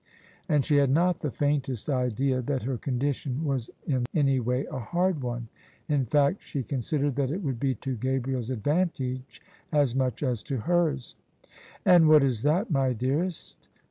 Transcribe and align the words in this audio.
And 0.49 0.65
she 0.65 0.77
had 0.77 0.89
not 0.89 1.19
the 1.19 1.29
faintest 1.29 1.87
idea 1.87 2.41
that 2.41 2.63
her 2.63 2.79
condition 2.79 3.45
was 3.45 3.69
in 3.85 4.07
any 4.15 4.39
way 4.39 4.65
a 4.65 4.79
hard 4.79 5.21
one. 5.21 5.47
In 5.87 6.07
fact 6.07 6.41
she 6.41 6.63
considered 6.63 7.15
that 7.17 7.29
it 7.29 7.43
would 7.43 7.59
be 7.59 7.75
to 7.85 7.95
Gabriel's 7.97 8.49
advantage 8.49 9.43
as 9.71 9.95
much 9.95 10.23
as 10.23 10.41
to 10.41 10.61
hers. 10.61 11.17
"And 11.85 12.07
what 12.09 12.23
is 12.23 12.41
that, 12.41 12.71
my 12.71 12.93
dearest? 12.93 13.69